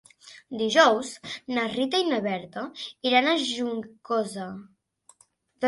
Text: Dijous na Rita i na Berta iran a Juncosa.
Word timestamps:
Dijous 0.61 1.11
na 1.57 1.65
Rita 1.75 1.99
i 2.05 2.09
na 2.09 2.19
Berta 2.29 2.65
iran 3.11 3.31
a 3.31 3.37
Juncosa. 3.45 4.51